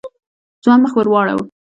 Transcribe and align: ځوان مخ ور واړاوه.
ځوان 0.63 0.79
مخ 0.83 0.91
ور 0.95 1.07
واړاوه. 1.09 1.43